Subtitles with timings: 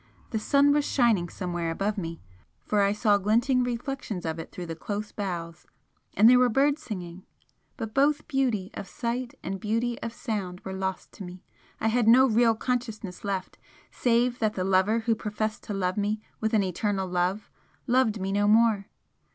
[0.31, 2.19] The sun was shining somewhere above me,
[2.65, 5.67] for I saw glinting reflections of it through the close boughs,
[6.15, 7.23] and there were birds singing.
[7.77, 11.43] But both beauty of sight and beauty of sound were lost to me
[11.79, 13.59] I had no real consciousness left
[13.91, 17.51] save that the lover who professed to love me with an eternal love
[17.85, 18.87] loved me no more!